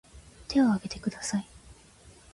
[0.47, 1.47] 手を挙げてください